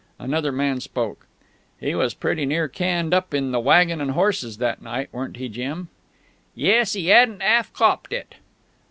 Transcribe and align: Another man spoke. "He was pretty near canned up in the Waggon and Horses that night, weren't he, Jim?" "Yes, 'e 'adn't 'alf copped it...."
Another 0.17 0.51
man 0.51 0.79
spoke. 0.79 1.27
"He 1.79 1.93
was 1.93 2.15
pretty 2.15 2.43
near 2.43 2.67
canned 2.67 3.13
up 3.13 3.35
in 3.35 3.51
the 3.51 3.59
Waggon 3.59 4.01
and 4.01 4.09
Horses 4.09 4.57
that 4.57 4.81
night, 4.81 5.09
weren't 5.11 5.37
he, 5.37 5.47
Jim?" 5.47 5.89
"Yes, 6.55 6.95
'e 6.95 7.11
'adn't 7.11 7.43
'alf 7.43 7.71
copped 7.71 8.11
it...." 8.11 8.33